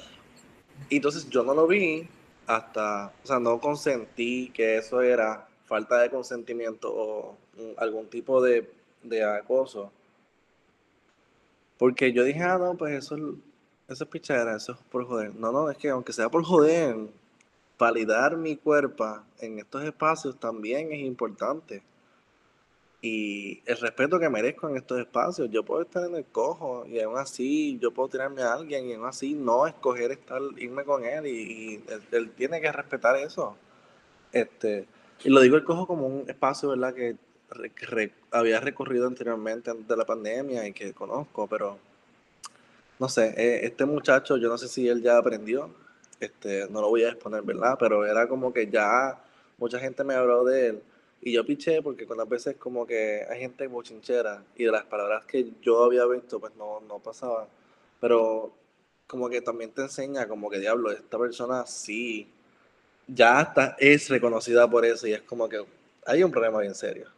[0.90, 2.07] entonces yo no lo vi
[2.46, 3.12] hasta.
[3.22, 7.37] O sea, no consentí que eso era falta de consentimiento o
[7.76, 8.70] algún tipo de,
[9.02, 9.90] de acoso.
[11.78, 13.16] Porque yo dije, ah, no, pues eso,
[13.88, 15.35] eso es pichadera, eso es por joder.
[15.35, 16.96] No, no, es que aunque sea por joder,
[17.78, 21.83] validar mi cuerpo en estos espacios también es importante.
[23.07, 27.01] Y el respeto que merezco en estos espacios, yo puedo estar en el cojo y
[27.01, 31.05] aún así yo puedo tirarme a alguien y aún así no escoger estar, irme con
[31.05, 33.59] él y, él, tiene que respetar eso.
[34.33, 34.87] Este,
[35.23, 36.95] y lo digo el cojo como un espacio, ¿verdad?
[36.95, 37.14] Que
[38.31, 41.77] había recorrido anteriormente antes de la pandemia y que conozco, pero
[42.99, 45.69] no sé, eh, este muchacho, yo no sé si él ya aprendió,
[46.21, 47.77] este, no lo voy a exponer, ¿verdad?
[47.79, 49.23] Pero era como que ya
[49.59, 50.83] mucha gente me habló de él
[51.24, 54.84] y yo piché porque con las veces como que hay gente bochinchera y de las
[54.84, 57.48] palabras que yo había visto pues no, no pasaba.
[57.98, 58.52] Pero
[59.06, 62.28] como que también te enseña como que diablo, esta persona sí,
[63.06, 65.64] ya está, es reconocida por eso y es como que
[66.06, 67.08] hay un problema bien serio.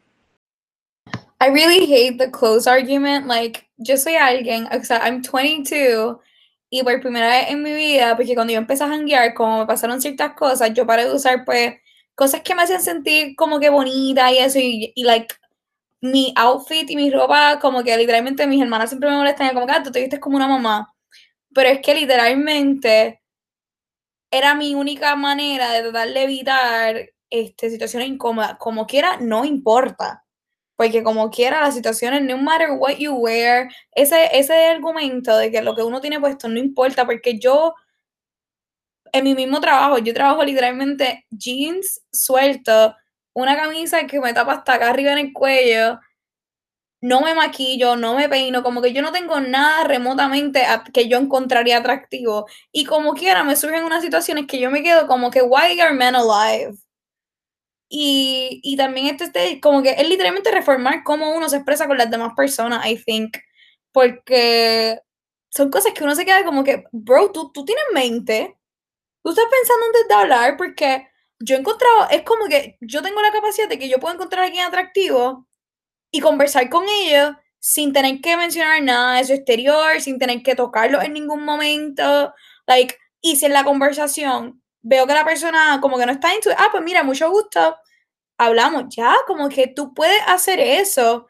[1.41, 3.27] I really hate the close argument.
[3.27, 6.19] Like, yo soy alguien, o sea, I'm 22
[6.71, 9.67] y por primera vez en mi vida, porque cuando yo empecé a janguear, como me
[9.67, 11.75] pasaron ciertas cosas, yo paré de usar, pues,
[12.17, 15.37] cosas que me hacían sentir como que bonita y eso, y, like,
[16.03, 19.73] mi outfit y mi ropa, como que literalmente mis hermanas siempre me molestan, como que,
[19.75, 20.95] ah, tú te vistes como una mamá.
[21.55, 23.23] Pero es que literalmente
[24.31, 28.57] era mi única manera de tratar de evitar este, situaciones incómodas.
[28.59, 30.25] Como quiera, no importa.
[30.77, 35.63] Porque como quiera, las situaciones, no matter what you wear, ese, ese argumento de que
[35.63, 37.75] lo que uno tiene puesto no importa, porque yo,
[39.13, 42.95] en mi mismo trabajo, yo trabajo literalmente jeans sueltos,
[43.35, 46.01] una camisa que me tapa hasta acá arriba en el cuello,
[47.01, 51.19] no me maquillo, no me peino, como que yo no tengo nada remotamente que yo
[51.19, 52.47] encontraría atractivo.
[52.73, 55.95] Y como quiera, me surgen unas situaciones que yo me quedo como que, why are
[55.95, 56.75] men alive?
[57.89, 61.99] Y, y también este, este, como que es literalmente reformar cómo uno se expresa con
[61.99, 63.37] las demás personas, I think.
[63.93, 64.99] Porque
[65.51, 68.56] son cosas que uno se queda como que, bro, tú, tú tienes mente.
[69.27, 71.09] Tú estás pensando antes de hablar porque
[71.41, 74.45] yo he encontrado, es como que yo tengo la capacidad de que yo puedo encontrar
[74.45, 75.49] a alguien atractivo
[76.13, 80.55] y conversar con ellos sin tener que mencionar nada de su exterior, sin tener que
[80.55, 82.33] tocarlo en ningún momento.
[82.69, 86.51] Like, y si en la conversación veo que la persona como que no está into
[86.57, 87.77] ah, pues mira, mucho gusto,
[88.39, 91.27] hablamos, ya, como que tú puedes hacer eso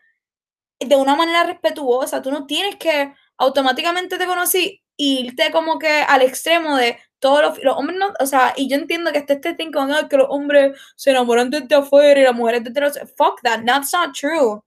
[0.80, 6.20] de una manera respetuosa, tú no tienes que automáticamente te conocí irte como que al
[6.20, 9.70] extremo de todos los, hombres, no, o sea, y yo entiendo que este este thing
[9.72, 13.64] con que los hombres se enamoran desde afuera y las mujeres desde los, fuck that,
[13.64, 14.60] that's not true.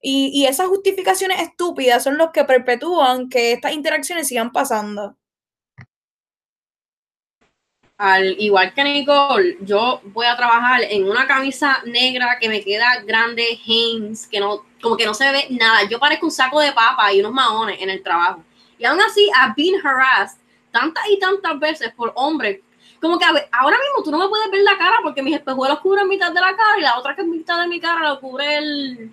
[0.00, 5.16] Y, y esas justificaciones estúpidas son los que perpetúan que estas interacciones sigan pasando.
[8.02, 13.00] al igual que Nicole, yo voy a trabajar en una camisa negra que me queda
[13.06, 15.88] grande, Hanes, que no, como que no se ve nada.
[15.88, 18.42] Yo parezco un saco de papa y unos maones en el trabajo.
[18.76, 20.41] Y aún así, I've been harassed
[20.72, 22.60] tantas y tantas veces por hombres.
[23.00, 26.08] Como que ahora mismo tú no me puedes ver la cara porque mis espejuelos cubren
[26.08, 28.58] mitad de la cara y la otra que es mitad de mi cara lo cubre
[28.58, 29.12] el,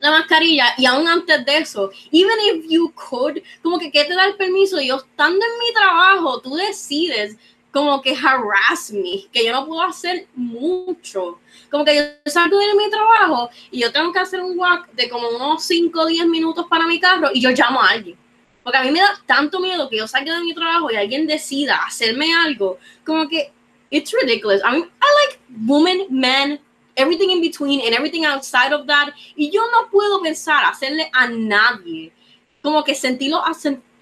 [0.00, 4.14] la mascarilla y aún antes de eso, even if you could, como que ¿qué te
[4.14, 4.80] da el permiso?
[4.80, 7.36] Yo estando en mi trabajo, tú decides
[7.72, 11.38] como que harass me, que yo no puedo hacer mucho.
[11.70, 15.10] Como que yo salgo de mi trabajo y yo tengo que hacer un walk de
[15.10, 18.16] como unos 5 o 10 minutos para mi carro y yo llamo a alguien.
[18.66, 21.24] Porque a mí me da tanto miedo que yo salga de mi trabajo y alguien
[21.24, 23.52] decida hacerme algo, como que
[23.90, 24.60] it's ridiculous.
[24.64, 26.58] I I like women, men,
[26.96, 29.14] everything in between and everything outside of that.
[29.36, 32.12] Y yo no puedo pensar hacerle a nadie
[32.60, 33.40] como que sentirlo,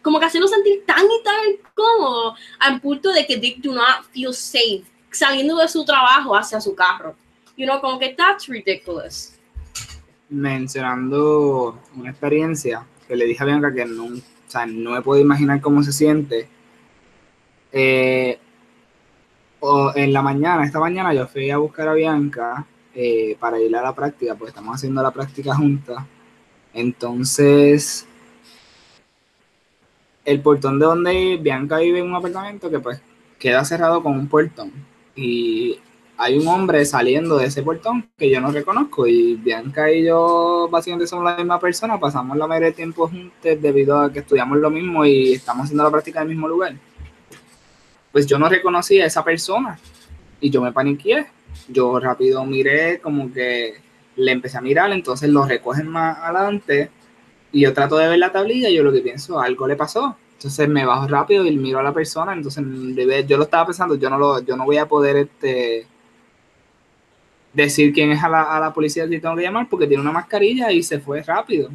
[0.00, 4.06] como que hacerlo sentir tan y tan cómodo al punto de que they do not
[4.14, 7.14] feel safe saliendo de su trabajo hacia su carro.
[7.58, 9.38] You know, como que that's ridiculous.
[10.30, 15.60] Mencionando una experiencia que le dije a Bianca que o sea, no me puedo imaginar
[15.60, 16.48] cómo se siente.
[17.72, 18.38] Eh,
[19.60, 23.74] o en la mañana, esta mañana yo fui a buscar a Bianca eh, para ir
[23.76, 26.04] a la práctica, pues estamos haciendo la práctica juntas.
[26.72, 28.06] Entonces,
[30.24, 33.00] el portón de donde Bianca vive en un apartamento que pues
[33.38, 34.72] queda cerrado con un portón.
[35.16, 35.78] Y
[36.16, 40.68] hay un hombre saliendo de ese portón que yo no reconozco y Bianca y yo
[40.70, 44.58] básicamente somos la misma persona, pasamos la mayoría del tiempo juntos debido a que estudiamos
[44.58, 46.74] lo mismo y estamos haciendo la práctica en el mismo lugar.
[48.12, 49.78] Pues yo no reconocí a esa persona
[50.40, 51.26] y yo me paniqué
[51.68, 53.74] yo rápido miré, como que
[54.16, 56.90] le empecé a mirar, entonces lo recogen más adelante
[57.52, 60.16] y yo trato de ver la tablilla y yo lo que pienso, algo le pasó.
[60.34, 62.62] Entonces me bajo rápido y miro a la persona, entonces
[63.26, 65.86] yo lo estaba pensando, yo no, lo, yo no voy a poder este,
[67.54, 70.12] decir quién es a la, a la policía si tengo que llamar porque tiene una
[70.12, 71.70] mascarilla y se fue rápido.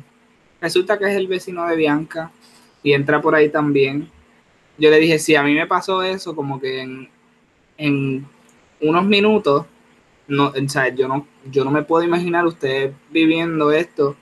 [0.62, 2.32] Resulta que es el vecino de Bianca
[2.84, 4.10] y entra por ahí también.
[4.78, 7.10] Yo le dije, si a mí me pasó eso, como que en,
[7.78, 8.28] en
[8.82, 9.66] unos minutos,
[10.28, 14.16] no, o sea, yo no, yo no me puedo imaginar usted viviendo esto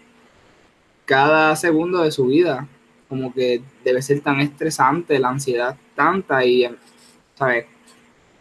[1.05, 2.67] cada segundo de su vida.
[3.09, 6.69] Como que debe ser tan estresante, la ansiedad tanta y,
[7.35, 7.65] ¿sabes?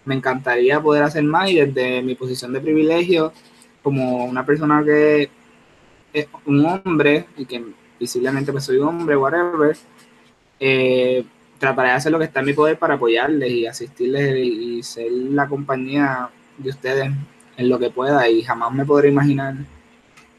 [0.07, 3.33] Me encantaría poder hacer más y desde mi posición de privilegio,
[3.83, 5.29] como una persona que
[6.13, 7.63] es un hombre y que
[8.01, 9.77] visiblemente pues soy hombre, whatever,
[10.59, 11.25] eh,
[11.59, 15.11] trataré de hacer lo que está en mi poder para apoyarles y asistirles y ser
[15.13, 17.11] la compañía de ustedes
[17.57, 19.55] en lo que pueda y jamás me podré imaginar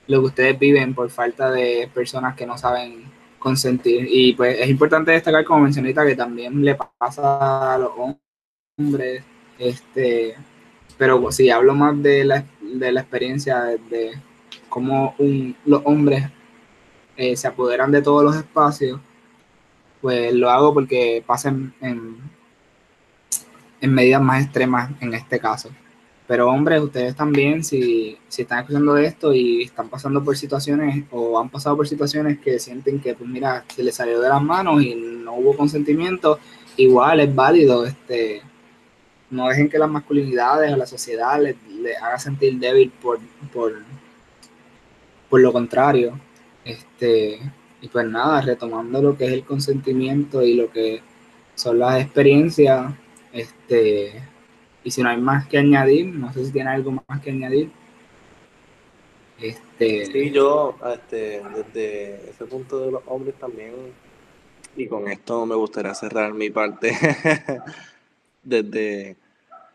[0.07, 3.03] lo que ustedes viven por falta de personas que no saben
[3.39, 4.07] consentir.
[4.09, 7.91] Y pues es importante destacar, como mencioné, que también le pasa a los
[8.77, 9.23] hombres,
[9.59, 10.35] este,
[10.97, 14.13] pero si hablo más de la, de la experiencia de,
[14.69, 15.15] cómo
[15.65, 16.25] los hombres
[17.15, 18.99] eh, se apoderan de todos los espacios,
[20.01, 22.17] pues lo hago porque pasen en,
[23.81, 25.69] en medidas más extremas en este caso.
[26.27, 31.39] Pero hombres, ustedes también, si, si están escuchando esto y están pasando por situaciones o
[31.39, 34.83] han pasado por situaciones que sienten que, pues mira, se les salió de las manos
[34.83, 36.37] y no hubo consentimiento,
[36.75, 37.85] igual es válido.
[37.85, 38.41] Este,
[39.29, 41.55] no dejen que las masculinidades o la sociedad les,
[42.01, 43.19] haga sentir débil por,
[43.53, 43.73] por,
[45.29, 46.19] por lo contrario.
[46.63, 47.39] Este,
[47.81, 51.01] y pues nada, retomando lo que es el consentimiento y lo que
[51.55, 52.93] son las experiencias,
[53.31, 54.21] este,
[54.83, 57.71] y si no hay más que añadir, no sé si tiene algo más que añadir.
[59.39, 60.05] Este...
[60.05, 63.73] Sí, yo este, desde ese punto de los hombres también,
[64.75, 66.91] y con esto me gustaría cerrar mi parte,
[68.47, 69.17] desde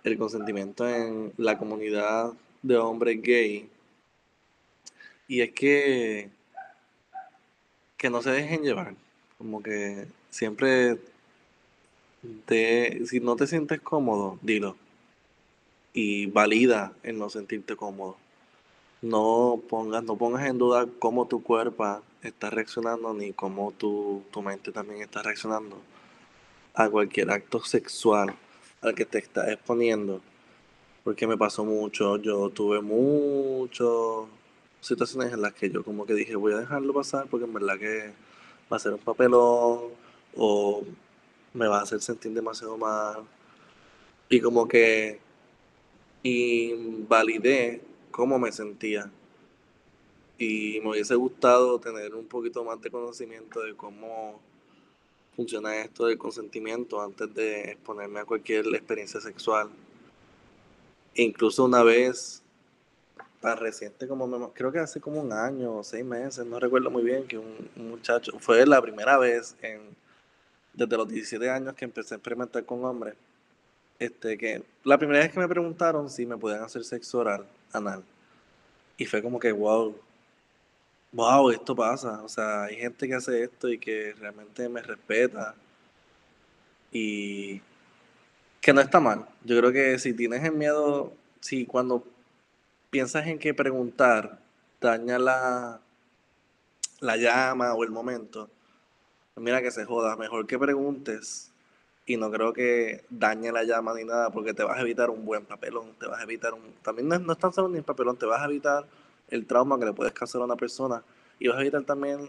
[0.02, 2.32] el consentimiento en la comunidad
[2.62, 3.68] de hombres gay.
[5.28, 6.30] Y es que
[7.98, 8.94] que no se dejen llevar.
[9.38, 10.98] Como que siempre
[13.06, 14.76] si no te sientes cómodo, dilo.
[15.92, 18.16] Y valida en no sentirte cómodo.
[19.02, 24.42] No pongas, no pongas en duda cómo tu cuerpo está reaccionando ni cómo tu, tu
[24.42, 25.76] mente también está reaccionando
[26.74, 28.34] a cualquier acto sexual
[28.82, 30.20] al que te estás exponiendo.
[31.04, 33.88] Porque me pasó mucho, yo tuve muchas
[34.80, 37.78] situaciones en las que yo como que dije voy a dejarlo pasar porque en verdad
[37.78, 38.12] que
[38.70, 39.90] va a ser un papelón
[40.36, 40.82] o
[41.54, 43.24] me va a hacer sentir demasiado mal.
[44.28, 45.20] Y como que
[46.22, 49.10] invalidé cómo me sentía.
[50.38, 54.40] Y me hubiese gustado tener un poquito más de conocimiento de cómo
[55.36, 59.68] funciona esto del consentimiento antes de exponerme a cualquier experiencia sexual.
[61.14, 62.42] Incluso una vez,
[63.40, 67.02] tan reciente como, creo que hace como un año o seis meses, no recuerdo muy
[67.02, 69.80] bien, que un, muchacho, fue la primera vez en,
[70.74, 73.14] desde los 17 años que empecé a experimentar con hombres,
[73.98, 78.02] este, que la primera vez que me preguntaron si me podían hacer sexo oral, anal,
[78.96, 79.94] y fue como que, wow,
[81.12, 82.22] wow, esto pasa.
[82.22, 85.54] O sea, hay gente que hace esto y que realmente me respeta.
[86.90, 87.62] Y
[88.60, 89.26] que no está mal.
[89.44, 92.04] Yo creo que si tienes el miedo, si cuando
[92.90, 94.38] piensas en que preguntar
[94.80, 95.80] daña la,
[97.00, 98.50] la llama o el momento,
[99.34, 100.16] pues mira que se joda.
[100.16, 101.52] Mejor que preguntes
[102.04, 105.24] y no creo que dañe la llama ni nada porque te vas a evitar un
[105.24, 106.74] buen papelón, te vas a evitar un...
[106.82, 108.86] También no, no es tan solo ni el papelón, te vas a evitar
[109.32, 111.02] el trauma que le puedes causar a una persona
[111.38, 112.28] y vas a evitar también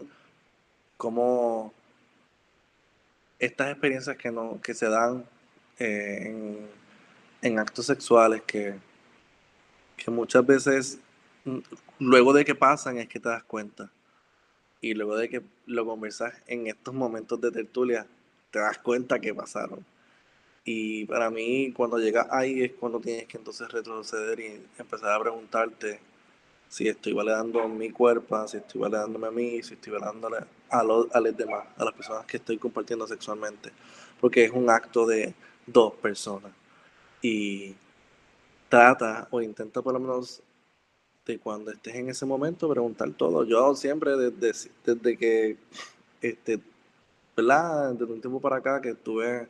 [0.96, 1.72] cómo
[3.38, 5.24] estas experiencias que, no, que se dan
[5.78, 6.66] eh,
[7.42, 8.74] en, actos sexuales que,
[9.96, 10.98] que muchas veces
[11.44, 11.58] mm,
[11.98, 13.90] luego de que pasan es que te das cuenta
[14.80, 18.06] y luego de que lo conversas en estos momentos de tertulia
[18.50, 19.84] te das cuenta que pasaron.
[20.64, 25.20] Y para mí, cuando llegas ahí es cuando tienes que entonces retroceder y empezar a
[25.20, 26.00] preguntarte
[26.74, 31.06] si estoy validando mi cuerpo, si estoy validándome a mí, si estoy validándole a los,
[31.14, 33.70] a los demás, a las personas que estoy compartiendo sexualmente.
[34.20, 35.34] Porque es un acto de
[35.68, 36.50] dos personas.
[37.22, 37.76] Y
[38.68, 40.42] trata o intenta por lo menos
[41.24, 43.44] de cuando estés en ese momento preguntar todo.
[43.44, 45.56] Yo siempre desde, desde que,
[46.20, 46.58] este,
[47.36, 47.92] ¿verdad?
[47.92, 49.46] Desde un tiempo para acá que tuve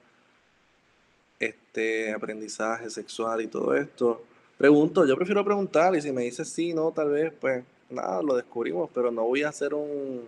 [1.39, 4.23] este aprendizaje sexual y todo esto,
[4.65, 8.35] Pregunto, yo prefiero preguntar y si me dice sí, no, tal vez, pues nada, lo
[8.35, 10.23] descubrimos, pero no voy a hacer un,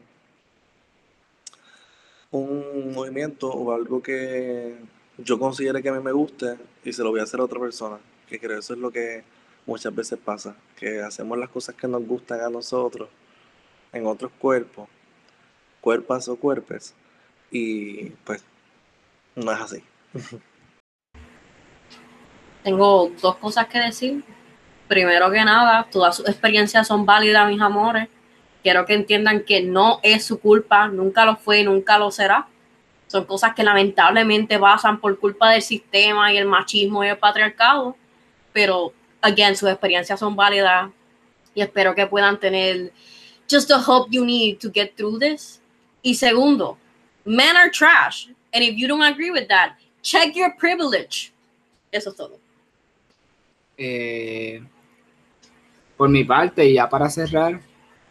[2.32, 4.76] un movimiento o algo que
[5.16, 7.58] yo considere que a mí me guste y se lo voy a hacer a otra
[7.58, 7.98] persona.
[8.28, 9.24] Que creo que eso es lo que
[9.64, 13.08] muchas veces pasa, que hacemos las cosas que nos gustan a nosotros
[13.90, 14.86] en otros cuerpos,
[15.80, 16.92] cuerpas o cuerpos,
[17.50, 18.44] y pues
[19.34, 19.82] no es así.
[22.66, 24.24] tengo dos cosas que decir.
[24.88, 28.08] Primero que nada, todas sus experiencias son válidas, mis amores.
[28.60, 32.48] Quiero que entiendan que no es su culpa, nunca lo fue nunca lo será.
[33.06, 37.96] Son cosas que lamentablemente pasan por culpa del sistema y el machismo y el patriarcado.
[38.52, 40.90] Pero, again, sus experiencias son válidas
[41.54, 42.92] y espero que puedan tener
[43.48, 45.62] just the hope you need to get through this.
[46.02, 46.76] Y segundo,
[47.24, 48.26] men are trash.
[48.52, 51.32] And if you don't agree with that, check your privilege.
[51.92, 52.45] Eso es todo.
[53.76, 54.62] Eh,
[55.96, 57.60] por mi parte, y ya para cerrar,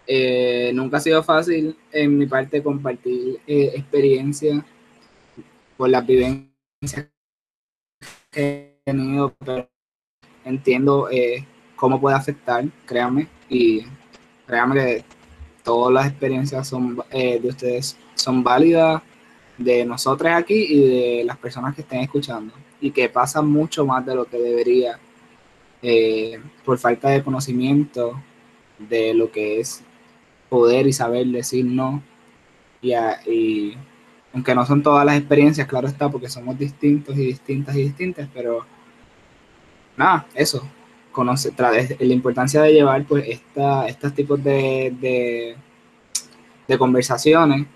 [0.08, 4.64] eh, nunca ha sido fácil en mi parte compartir eh, experiencia
[5.78, 7.10] por las vivencias
[8.32, 9.68] que he tenido, pero
[10.44, 11.10] entiendo
[11.76, 13.84] cómo puede afectar, créanme, y
[14.46, 15.06] créanme que
[15.64, 19.02] todas las experiencias son, de ustedes son válidas,
[19.58, 24.06] de nosotros aquí y de las personas que estén escuchando, y que pasa mucho más
[24.06, 25.00] de lo que debería
[25.88, 28.20] eh, por falta de conocimiento
[28.80, 29.84] de lo que es
[30.50, 32.02] poder y saber decir no.
[32.82, 33.76] Y,
[34.34, 38.28] aunque no son todas las experiencias, claro está, porque somos distintos y distintas y distintas,
[38.34, 38.66] pero
[39.96, 40.68] nada, eso.
[41.12, 45.56] Conoce, la importancia de llevar pues esta, estos tipos de, de,
[46.68, 47.68] de conversaciones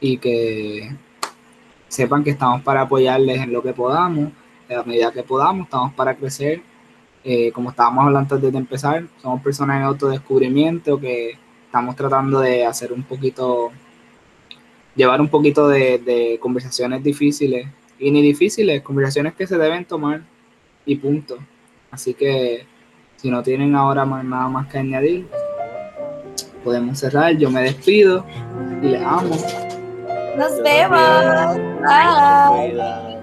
[0.00, 0.96] y que
[1.88, 4.32] sepan que estamos para apoyarles en lo que podamos,
[4.70, 6.62] a medida que podamos, estamos para crecer
[7.24, 12.66] eh, como estábamos hablando antes de empezar, somos personas en autodescubrimiento que estamos tratando de
[12.66, 13.72] hacer un poquito,
[14.94, 17.66] llevar un poquito de, conversaciones difíciles
[17.98, 20.22] y ni difíciles, conversaciones que se deben tomar
[20.84, 21.38] y punto.
[21.90, 22.66] Así que
[23.16, 25.26] si no tienen ahora más, nada más que añadir,
[26.62, 27.36] podemos cerrar.
[27.38, 28.26] Yo me despido
[28.82, 29.34] y les amo.
[30.36, 31.56] Nos vemos.
[31.80, 33.13] Bye.